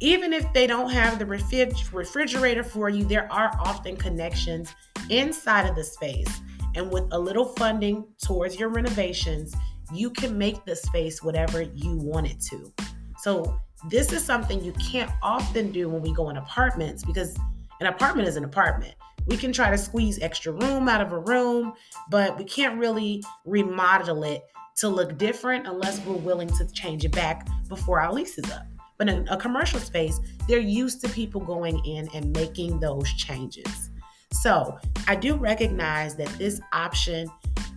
even 0.00 0.32
if 0.32 0.50
they 0.52 0.66
don't 0.66 0.90
have 0.90 1.18
the 1.18 1.26
refrigerator 1.26 2.64
for 2.64 2.88
you, 2.88 3.04
there 3.04 3.30
are 3.32 3.52
often 3.60 3.96
connections 3.96 4.74
inside 5.10 5.68
of 5.68 5.76
the 5.76 5.84
space. 5.84 6.40
And 6.74 6.90
with 6.90 7.04
a 7.12 7.18
little 7.18 7.44
funding 7.44 8.04
towards 8.22 8.58
your 8.58 8.68
renovations, 8.68 9.54
you 9.92 10.10
can 10.10 10.38
make 10.38 10.64
the 10.64 10.76
space 10.76 11.22
whatever 11.22 11.62
you 11.62 11.96
want 11.96 12.26
it 12.26 12.40
to. 12.50 12.72
So, 13.18 13.58
this 13.88 14.12
is 14.12 14.24
something 14.24 14.62
you 14.62 14.72
can't 14.74 15.10
often 15.22 15.72
do 15.72 15.88
when 15.88 16.02
we 16.02 16.12
go 16.12 16.30
in 16.30 16.36
apartments 16.36 17.04
because 17.04 17.36
an 17.80 17.86
apartment 17.86 18.28
is 18.28 18.36
an 18.36 18.44
apartment. 18.44 18.94
We 19.26 19.36
can 19.36 19.52
try 19.52 19.70
to 19.70 19.78
squeeze 19.78 20.20
extra 20.20 20.52
room 20.52 20.88
out 20.88 21.00
of 21.00 21.12
a 21.12 21.18
room, 21.18 21.74
but 22.10 22.38
we 22.38 22.44
can't 22.44 22.78
really 22.78 23.24
remodel 23.44 24.22
it 24.24 24.42
to 24.76 24.88
look 24.88 25.18
different 25.18 25.66
unless 25.66 26.04
we're 26.06 26.14
willing 26.14 26.48
to 26.48 26.66
change 26.72 27.04
it 27.04 27.12
back 27.12 27.46
before 27.68 28.00
our 28.00 28.12
lease 28.12 28.38
is 28.38 28.50
up. 28.50 28.66
But 28.98 29.08
in 29.08 29.26
a 29.28 29.36
commercial 29.36 29.80
space, 29.80 30.20
they're 30.48 30.60
used 30.60 31.00
to 31.02 31.08
people 31.08 31.40
going 31.40 31.84
in 31.84 32.08
and 32.14 32.32
making 32.36 32.78
those 32.78 33.12
changes. 33.14 33.90
So 34.32 34.78
I 35.06 35.14
do 35.14 35.36
recognize 35.36 36.16
that 36.16 36.28
this 36.38 36.60
option 36.72 37.28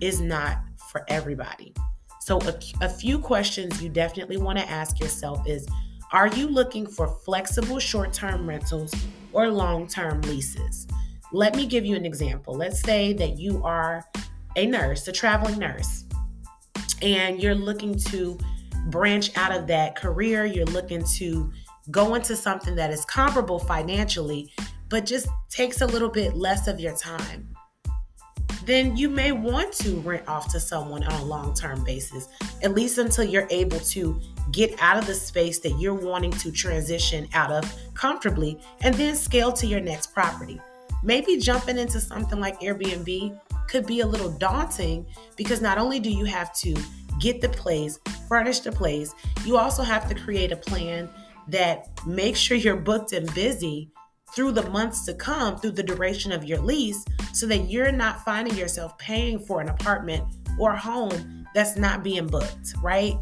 is 0.02 0.22
not 0.22 0.60
for 0.92 1.04
everybody. 1.08 1.74
So, 2.22 2.40
a, 2.42 2.56
a 2.82 2.90
few 2.90 3.20
questions 3.20 3.84
you 3.84 3.90
definitely 3.90 4.38
want 4.38 4.58
to 4.58 4.68
ask 4.70 5.00
yourself 5.00 5.48
is 5.48 5.68
Are 6.12 6.28
you 6.28 6.48
looking 6.48 6.88
for 6.88 7.08
flexible 7.08 7.80
short 7.80 8.14
term 8.14 8.48
rentals 8.48 8.94
or 9.32 9.50
long 9.50 9.88
term 9.88 10.22
leases? 10.22 10.88
Let 11.32 11.56
me 11.56 11.66
give 11.66 11.86
you 11.86 11.96
an 11.96 12.06
example. 12.06 12.56
Let's 12.56 12.82
say 12.82 13.14
that 13.14 13.38
you 13.38 13.64
are 13.64 14.06
a 14.56 14.66
nurse, 14.66 15.08
a 15.08 15.12
traveling 15.12 15.60
nurse, 15.60 16.06
and 17.02 17.42
you're 17.42 17.56
looking 17.56 17.96
to 17.96 18.40
branch 18.88 19.36
out 19.38 19.54
of 19.54 19.68
that 19.68 19.96
career, 19.96 20.46
you're 20.46 20.66
looking 20.66 21.04
to 21.16 21.52
go 21.92 22.16
into 22.16 22.36
something 22.36 22.76
that 22.76 22.92
is 22.92 23.06
comparable 23.06 23.60
financially, 23.60 24.52
but 24.90 25.06
just 25.06 25.28
takes 25.50 25.82
a 25.82 25.86
little 25.86 26.10
bit 26.10 26.36
less 26.36 26.68
of 26.68 26.80
your 26.80 26.96
time, 26.96 27.56
then 28.66 28.98
you 28.98 29.10
may 29.10 29.32
want 29.32 29.72
to 29.74 30.00
rent 30.00 30.28
off 30.28 30.52
to 30.52 30.60
someone 30.60 31.04
on 31.04 31.22
a 31.22 31.26
long 31.26 31.54
term 31.54 31.84
basis, 31.84 32.28
at 32.64 32.74
least 32.74 32.98
until 32.98 33.24
you're 33.24 33.48
able 33.52 33.80
to 33.80 34.20
get 34.52 34.76
out 34.82 34.98
of 34.98 35.06
the 35.06 35.14
space 35.14 35.60
that 35.60 35.78
you're 35.80 35.94
wanting 35.94 36.32
to 36.32 36.52
transition 36.52 37.28
out 37.34 37.52
of 37.52 37.74
comfortably 37.94 38.60
and 38.82 38.96
then 38.96 39.16
scale 39.16 39.52
to 39.52 39.68
your 39.68 39.80
next 39.80 40.14
property. 40.14 40.60
Maybe 41.04 41.38
jumping 41.38 41.78
into 41.78 42.00
something 42.00 42.40
like 42.40 42.60
Airbnb 42.62 43.40
could 43.68 43.86
be 43.86 44.00
a 44.00 44.08
little 44.08 44.32
daunting 44.32 45.06
because 45.36 45.62
not 45.62 45.78
only 45.78 46.00
do 46.00 46.10
you 46.10 46.26
have 46.26 46.54
to 46.58 46.76
get 47.20 47.42
the 47.42 47.50
place, 47.50 48.00
furnish 48.28 48.60
the 48.60 48.72
place, 48.72 49.14
you 49.46 49.58
also 49.58 49.84
have 49.84 50.08
to 50.10 50.16
create 50.16 50.52
a 50.52 50.58
plan 50.58 51.10
that 51.48 51.90
makes 52.08 52.40
sure 52.40 52.58
you're 52.58 52.76
booked 52.76 53.14
and 53.14 53.32
busy 53.36 53.92
through 54.34 54.52
the 54.52 54.70
months 54.70 55.06
to 55.06 55.14
come, 55.14 55.58
through 55.58 55.72
the 55.72 55.84
duration 55.84 56.32
of 56.32 56.44
your 56.44 56.60
lease, 56.60 57.04
so 57.34 57.46
that 57.48 57.70
you're 57.70 57.92
not 57.92 58.24
finding 58.24 58.56
yourself 58.56 58.98
paying 58.98 59.40
for 59.40 59.62
an 59.62 59.70
apartment 59.70 60.24
or 60.60 60.76
home 60.76 61.46
that's 61.54 61.78
not 61.78 62.04
being 62.04 62.28
booked, 62.28 62.74
right? 62.82 63.16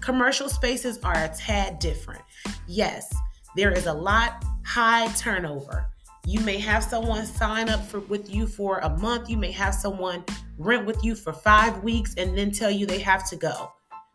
Commercial 0.00 0.48
spaces 0.48 0.98
are 1.02 1.24
a 1.24 1.28
tad 1.36 1.78
different. 1.78 2.22
Yes, 2.66 3.14
there 3.56 3.72
is 3.72 3.86
a 3.86 3.92
lot 3.92 4.44
high 4.64 5.08
turnover. 5.12 5.86
You 6.26 6.40
may 6.40 6.58
have 6.58 6.84
someone 6.84 7.24
sign 7.24 7.68
up 7.68 7.84
for 7.84 8.00
with 8.00 8.30
you 8.30 8.46
for 8.46 8.78
a 8.80 8.90
month. 8.98 9.30
You 9.30 9.38
may 9.38 9.50
have 9.52 9.74
someone 9.74 10.24
rent 10.58 10.84
with 10.84 11.02
you 11.02 11.14
for 11.14 11.32
5 11.32 11.82
weeks 11.82 12.14
and 12.18 12.36
then 12.36 12.50
tell 12.50 12.70
you 12.70 12.86
they 12.86 12.98
have 12.98 13.28
to 13.30 13.36
go. 13.36 13.72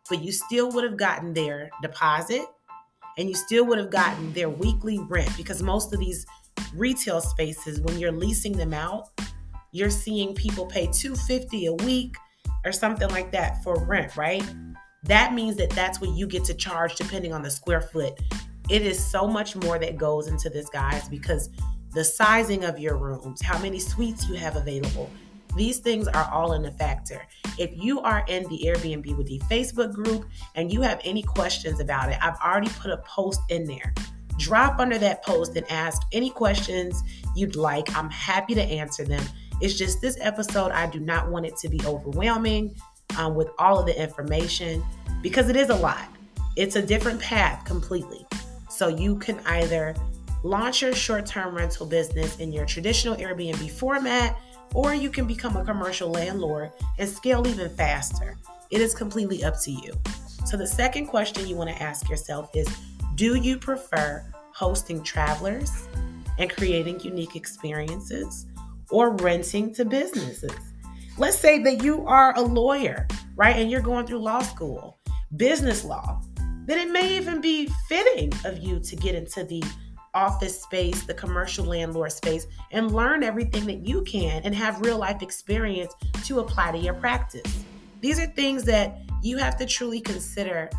But 0.08 0.22
you 0.22 0.30
still 0.30 0.70
would 0.72 0.84
have 0.84 0.96
gotten 0.96 1.34
their 1.34 1.70
deposit 1.82 2.42
and 3.18 3.28
you 3.28 3.34
still 3.34 3.66
would 3.66 3.78
have 3.78 3.90
gotten 3.90 4.32
their 4.32 4.48
weekly 4.48 4.98
rent 5.08 5.30
because 5.36 5.62
most 5.62 5.92
of 5.92 6.00
these 6.00 6.26
retail 6.74 7.20
spaces 7.20 7.80
when 7.80 7.98
you're 7.98 8.12
leasing 8.12 8.56
them 8.56 8.74
out, 8.74 9.08
you're 9.72 9.90
seeing 9.90 10.34
people 10.34 10.66
pay 10.66 10.86
250 10.86 11.66
a 11.66 11.72
week 11.72 12.16
or 12.64 12.72
something 12.72 13.08
like 13.10 13.30
that 13.32 13.62
for 13.62 13.84
rent, 13.84 14.16
right? 14.16 14.44
That 15.04 15.34
means 15.34 15.56
that 15.56 15.70
that's 15.70 16.00
what 16.00 16.10
you 16.10 16.26
get 16.26 16.44
to 16.44 16.54
charge 16.54 16.94
depending 16.96 17.32
on 17.32 17.42
the 17.42 17.50
square 17.50 17.80
foot. 17.80 18.18
It 18.70 18.82
is 18.82 19.04
so 19.04 19.26
much 19.26 19.54
more 19.56 19.78
that 19.78 19.98
goes 19.98 20.28
into 20.28 20.48
this, 20.48 20.68
guys, 20.70 21.08
because 21.08 21.50
the 21.92 22.02
sizing 22.02 22.64
of 22.64 22.78
your 22.78 22.96
rooms, 22.96 23.42
how 23.42 23.58
many 23.58 23.78
suites 23.78 24.28
you 24.28 24.34
have 24.36 24.56
available, 24.56 25.10
these 25.56 25.78
things 25.78 26.08
are 26.08 26.28
all 26.32 26.52
in 26.54 26.62
the 26.62 26.72
factor. 26.72 27.26
If 27.58 27.70
you 27.74 28.00
are 28.00 28.24
in 28.28 28.42
the 28.48 28.60
Airbnb 28.66 29.16
with 29.16 29.26
D 29.26 29.40
Facebook 29.50 29.92
group 29.92 30.26
and 30.54 30.72
you 30.72 30.82
have 30.82 31.00
any 31.04 31.22
questions 31.22 31.80
about 31.80 32.10
it, 32.10 32.18
I've 32.22 32.38
already 32.40 32.70
put 32.70 32.90
a 32.90 32.98
post 32.98 33.40
in 33.48 33.64
there. 33.64 33.94
Drop 34.38 34.80
under 34.80 34.98
that 34.98 35.24
post 35.24 35.56
and 35.56 35.70
ask 35.70 36.02
any 36.12 36.30
questions 36.30 37.02
you'd 37.36 37.56
like. 37.56 37.94
I'm 37.96 38.10
happy 38.10 38.54
to 38.54 38.62
answer 38.62 39.04
them. 39.04 39.24
It's 39.60 39.78
just 39.78 40.00
this 40.00 40.18
episode, 40.20 40.72
I 40.72 40.86
do 40.90 40.98
not 40.98 41.30
want 41.30 41.46
it 41.46 41.56
to 41.58 41.68
be 41.68 41.80
overwhelming 41.86 42.74
um, 43.16 43.34
with 43.34 43.48
all 43.58 43.78
of 43.78 43.86
the 43.86 44.00
information 44.00 44.82
because 45.22 45.48
it 45.48 45.56
is 45.56 45.70
a 45.70 45.76
lot. 45.76 46.08
It's 46.56 46.76
a 46.76 46.82
different 46.82 47.20
path 47.20 47.64
completely. 47.64 48.26
So 48.68 48.88
you 48.88 49.16
can 49.18 49.38
either 49.46 49.94
launch 50.42 50.82
your 50.82 50.94
short 50.94 51.26
term 51.26 51.54
rental 51.54 51.86
business 51.86 52.38
in 52.38 52.52
your 52.52 52.66
traditional 52.66 53.16
Airbnb 53.16 53.70
format 53.70 54.38
or 54.72 54.94
you 54.94 55.10
can 55.10 55.26
become 55.26 55.56
a 55.56 55.64
commercial 55.64 56.10
landlord 56.10 56.70
and 56.98 57.08
scale 57.08 57.46
even 57.46 57.68
faster. 57.70 58.38
It 58.70 58.80
is 58.80 58.94
completely 58.94 59.44
up 59.44 59.60
to 59.62 59.70
you. 59.70 59.92
So, 60.46 60.56
the 60.56 60.66
second 60.66 61.06
question 61.06 61.46
you 61.46 61.56
want 61.56 61.70
to 61.70 61.82
ask 61.82 62.08
yourself 62.08 62.50
is 62.54 62.66
Do 63.14 63.36
you 63.36 63.58
prefer 63.58 64.24
hosting 64.52 65.02
travelers 65.02 65.70
and 66.38 66.50
creating 66.50 67.00
unique 67.00 67.36
experiences 67.36 68.46
or 68.90 69.16
renting 69.16 69.74
to 69.74 69.84
businesses? 69.84 70.52
Let's 71.16 71.38
say 71.38 71.62
that 71.62 71.82
you 71.82 72.06
are 72.06 72.36
a 72.36 72.42
lawyer, 72.42 73.06
right? 73.36 73.56
And 73.56 73.70
you're 73.70 73.80
going 73.80 74.06
through 74.06 74.18
law 74.18 74.42
school, 74.42 74.98
business 75.36 75.84
law. 75.84 76.20
Then 76.66 76.88
it 76.88 76.90
may 76.90 77.16
even 77.16 77.40
be 77.40 77.68
fitting 77.88 78.32
of 78.44 78.58
you 78.58 78.80
to 78.80 78.96
get 78.96 79.14
into 79.14 79.44
the 79.44 79.62
office 80.14 80.62
space, 80.62 81.04
the 81.04 81.14
commercial 81.14 81.64
landlord 81.64 82.12
space, 82.12 82.46
and 82.70 82.92
learn 82.92 83.22
everything 83.22 83.66
that 83.66 83.86
you 83.86 84.02
can 84.02 84.42
and 84.42 84.54
have 84.54 84.80
real 84.80 84.98
life 84.98 85.22
experience 85.22 85.92
to 86.24 86.40
apply 86.40 86.72
to 86.72 86.78
your 86.78 86.94
practice. 86.94 87.64
These 88.00 88.18
are 88.20 88.26
things 88.26 88.64
that 88.64 88.98
you 89.22 89.38
have 89.38 89.56
to 89.56 89.66
truly 89.66 90.00
consider 90.00 90.70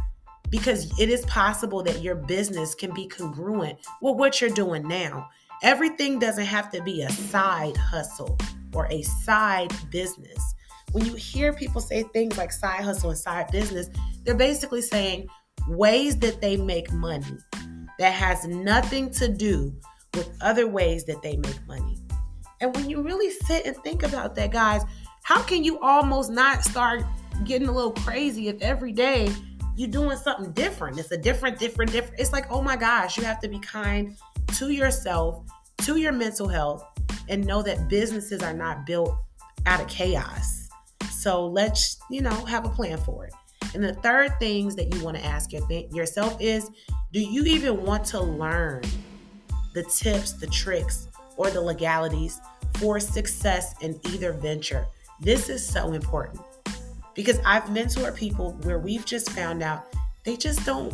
because 0.49 0.97
it 0.99 1.09
is 1.09 1.25
possible 1.25 1.83
that 1.83 2.01
your 2.01 2.15
business 2.15 2.75
can 2.75 2.93
be 2.93 3.07
congruent 3.07 3.77
with 4.01 4.15
what 4.15 4.39
you're 4.39 4.49
doing 4.49 4.87
now. 4.87 5.29
Everything 5.63 6.19
doesn't 6.19 6.45
have 6.45 6.71
to 6.71 6.81
be 6.83 7.01
a 7.01 7.09
side 7.09 7.75
hustle 7.77 8.37
or 8.73 8.87
a 8.91 9.01
side 9.01 9.73
business. 9.89 10.53
When 10.91 11.05
you 11.05 11.15
hear 11.15 11.53
people 11.53 11.81
say 11.81 12.03
things 12.03 12.37
like 12.37 12.51
side 12.51 12.83
hustle 12.83 13.09
and 13.09 13.19
side 13.19 13.51
business, 13.51 13.89
they're 14.23 14.35
basically 14.35 14.81
saying 14.81 15.27
ways 15.67 16.17
that 16.17 16.41
they 16.41 16.57
make 16.57 16.91
money 16.91 17.37
that 17.99 18.13
has 18.13 18.45
nothing 18.45 19.09
to 19.11 19.27
do 19.27 19.73
with 20.13 20.29
other 20.41 20.67
ways 20.67 21.05
that 21.05 21.21
they 21.21 21.37
make 21.37 21.67
money. 21.67 21.97
And 22.61 22.75
when 22.75 22.89
you 22.89 23.01
really 23.01 23.29
sit 23.29 23.65
and 23.65 23.75
think 23.77 24.03
about 24.03 24.35
that, 24.35 24.51
guys, 24.51 24.83
how 25.23 25.41
can 25.41 25.63
you 25.63 25.79
almost 25.79 26.31
not 26.31 26.63
start 26.63 27.03
getting 27.43 27.67
a 27.67 27.71
little 27.71 27.91
crazy 27.91 28.47
if 28.47 28.61
every 28.61 28.91
day 28.91 29.33
you're 29.75 29.89
doing 29.89 30.17
something 30.17 30.51
different? 30.53 30.97
It's 30.99 31.11
a 31.11 31.17
different, 31.17 31.59
different, 31.59 31.91
different. 31.91 32.19
It's 32.19 32.31
like, 32.31 32.45
oh 32.51 32.61
my 32.61 32.75
gosh, 32.75 33.17
you 33.17 33.23
have 33.23 33.39
to 33.41 33.47
be 33.47 33.59
kind 33.59 34.15
to 34.53 34.69
yourself, 34.69 35.43
to 35.79 35.97
your 35.97 36.11
mental 36.11 36.47
health, 36.47 36.85
and 37.27 37.45
know 37.45 37.61
that 37.63 37.89
businesses 37.89 38.41
are 38.41 38.53
not 38.53 38.85
built 38.85 39.17
out 39.65 39.81
of 39.81 39.87
chaos. 39.87 40.69
So 41.09 41.47
let's, 41.47 41.97
you 42.09 42.21
know, 42.21 42.45
have 42.45 42.65
a 42.65 42.69
plan 42.69 42.97
for 42.97 43.25
it. 43.25 43.33
And 43.73 43.83
the 43.83 43.93
third 43.95 44.39
things 44.39 44.75
that 44.75 44.93
you 44.93 45.03
want 45.03 45.17
to 45.17 45.25
ask 45.25 45.51
yourself 45.51 46.37
is 46.39 46.69
do 47.15 47.21
you 47.21 47.45
even 47.45 47.81
want 47.85 48.03
to 48.03 48.19
learn 48.19 48.83
the 49.73 49.83
tips, 49.83 50.33
the 50.33 50.47
tricks, 50.47 51.07
or 51.37 51.49
the 51.49 51.61
legalities 51.61 52.41
for 52.77 52.99
success 52.99 53.73
in 53.79 53.97
either 54.11 54.33
venture? 54.33 54.85
This 55.21 55.47
is 55.47 55.65
so 55.65 55.93
important 55.93 56.41
because 57.13 57.39
I've 57.45 57.63
mentored 57.67 58.17
people 58.17 58.51
where 58.63 58.79
we've 58.79 59.05
just 59.05 59.29
found 59.29 59.63
out 59.63 59.95
they 60.25 60.35
just 60.35 60.65
don't, 60.65 60.93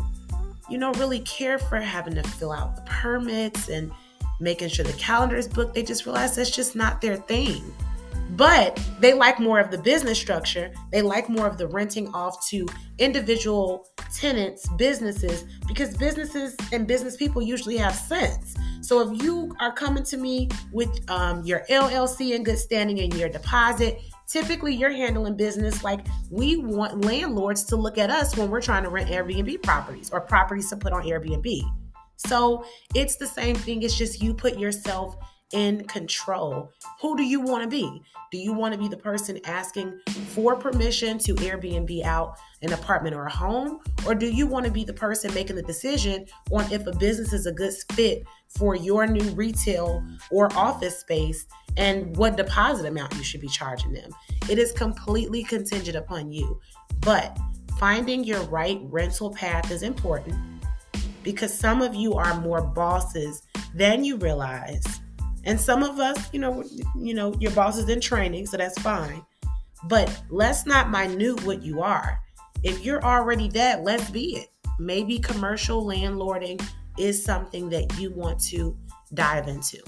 you 0.70 0.78
know, 0.78 0.92
really 0.94 1.22
care 1.22 1.58
for 1.58 1.78
having 1.78 2.14
to 2.14 2.22
fill 2.22 2.52
out 2.52 2.76
the 2.76 2.84
permits 2.84 3.70
and 3.70 3.92
making 4.40 4.70
sure 4.70 4.86
the 4.86 4.94
calendar 4.94 5.38
is 5.38 5.48
booked. 5.48 5.74
They 5.74 5.82
just 5.82 6.06
realize 6.06 6.36
that's 6.36 6.52
just 6.52 6.76
not 6.76 7.02
their 7.02 7.18
thing. 7.18 7.64
But 8.34 8.80
they 9.00 9.16
like 9.16 9.40
more 9.40 9.60
of 9.60 9.72
the 9.72 9.80
business 9.80 10.20
structure. 10.20 10.72
They 10.92 11.02
like 11.02 11.30
more 11.30 11.48
of 11.48 11.58
the 11.58 11.66
renting 11.66 12.10
off 12.14 12.48
to 12.50 12.68
individual 13.00 13.88
tenants, 14.14 14.68
businesses, 14.78 15.46
because 15.68 15.96
businesses 15.98 16.56
and 16.72 16.88
business 16.88 17.16
people 17.16 17.42
usually 17.42 17.78
have 17.78 17.96
sense. 17.96 18.56
So 18.82 19.10
if 19.10 19.24
you 19.24 19.56
are 19.60 19.72
coming 19.72 20.04
to 20.06 20.18
me 20.18 20.50
with 20.72 21.10
um, 21.10 21.44
your 21.44 21.64
LLC 21.70 22.36
in 22.36 22.44
good 22.44 22.58
standing 22.58 23.00
and 23.00 23.14
your 23.14 23.30
deposit, 23.30 24.02
typically 24.28 24.74
you're 24.74 24.92
handling 24.92 25.36
business 25.36 25.84
like 25.84 26.06
we 26.30 26.58
want 26.58 27.06
landlords 27.06 27.64
to 27.66 27.76
look 27.76 27.98
at 27.98 28.10
us 28.10 28.36
when 28.38 28.50
we're 28.50 28.62
trying 28.62 28.84
to 28.84 28.90
rent 28.90 29.10
Airbnb 29.10 29.62
properties 29.62 30.10
or 30.10 30.22
properties 30.22 30.70
to 30.70 30.78
put 30.78 30.94
on 30.94 31.04
Airbnb. 31.04 31.62
So 32.18 32.66
it's 32.96 33.18
the 33.18 33.28
same 33.28 33.56
thing. 33.56 33.84
It's 33.84 33.98
just 33.98 34.22
you 34.22 34.34
put 34.34 34.58
yourself 34.58 35.16
in 35.54 35.84
control. 35.86 36.72
Who 37.02 37.18
do 37.18 37.24
you 37.24 37.42
want 37.42 37.64
to 37.64 37.70
be? 37.70 38.02
Do 38.32 38.38
you 38.38 38.54
want 38.54 38.74
to 38.74 38.80
be 38.80 38.88
the 38.88 38.98
person 38.98 39.40
asking 39.46 40.00
for 40.30 40.56
permission 40.56 41.18
to 41.20 41.36
Airbnb 41.36 42.04
out 42.04 42.38
an 42.62 42.72
apartment 42.72 43.16
or 43.16 43.26
a 43.26 43.32
home? 43.32 43.80
Or 44.06 44.16
do 44.16 44.28
you 44.28 44.48
want 44.48 44.66
to 44.66 44.72
be 44.72 44.84
the 44.84 44.94
person 44.94 45.34
making 45.34 45.58
the 45.58 45.64
decision 45.64 46.26
on 46.50 46.72
if 46.72 46.88
a 46.88 46.96
business 46.96 47.34
is 47.34 47.46
a 47.46 47.52
good 47.52 47.74
fit 47.92 48.24
for 48.48 48.76
your 48.76 49.06
new 49.06 49.30
retail 49.32 50.04
or 50.32 50.52
office 50.56 51.00
space 51.00 51.46
and 51.78 52.16
what 52.16 52.38
deposit 52.38 52.86
amount 52.86 53.14
you 53.16 53.24
should 53.24 53.42
be 53.42 53.50
charging 53.50 53.92
them? 53.92 54.12
It 54.50 54.58
is 54.58 54.72
completely 54.72 55.44
contingent 55.44 55.98
upon 55.98 56.32
you. 56.32 56.60
But 57.02 57.38
finding 57.78 58.24
your 58.24 58.42
right 58.44 58.80
rental 58.84 59.32
path 59.32 59.72
is 59.72 59.84
important 59.84 60.38
because 61.24 61.54
some 61.54 61.82
of 61.82 61.94
you 61.94 62.14
are 62.14 62.40
more 62.40 62.62
bosses 62.62 63.44
than 63.74 64.04
you 64.04 64.18
realize 64.18 65.01
and 65.44 65.60
some 65.60 65.84
of 65.84 66.00
us, 66.00 66.32
you 66.34 66.40
know, 66.40 66.64
you 66.98 67.14
know, 67.14 67.34
your 67.40 67.52
boss 67.52 67.78
is 67.78 67.90
in 67.90 68.00
training, 68.00 68.46
so 68.46 68.58
that's 68.58 68.80
fine. 68.82 69.24
But 69.86 70.22
let's 70.30 70.66
not 70.66 70.90
minute 70.90 71.44
what 71.46 71.64
you 71.64 71.82
are. 71.82 72.20
If 72.64 72.86
you're 72.86 73.04
already 73.04 73.48
that, 73.50 73.84
let's 73.84 74.10
be 74.10 74.38
it. 74.38 74.48
Maybe 74.80 75.18
commercial 75.20 75.84
landlording 75.84 76.64
is 76.98 77.24
something 77.24 77.70
that 77.70 78.00
you 78.00 78.12
want 78.12 78.40
to 78.46 78.78
dive 79.14 79.48
into. 79.48 79.82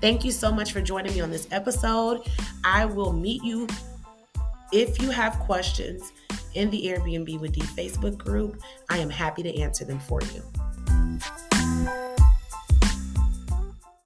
Thank 0.00 0.24
you 0.24 0.30
so 0.30 0.52
much 0.52 0.72
for 0.72 0.80
joining 0.80 1.14
me 1.14 1.20
on 1.20 1.30
this 1.30 1.48
episode. 1.50 2.28
I 2.64 2.84
will 2.84 3.12
meet 3.12 3.42
you 3.42 3.66
if 4.72 5.00
you 5.00 5.10
have 5.10 5.38
questions 5.40 6.12
in 6.54 6.70
the 6.70 6.86
Airbnb 6.86 7.40
with 7.40 7.52
D 7.52 7.60
Facebook 7.60 8.18
group. 8.18 8.60
I 8.90 8.98
am 8.98 9.10
happy 9.10 9.42
to 9.42 9.60
answer 9.60 9.84
them 9.84 9.98
for 10.00 10.20
you. 10.34 10.42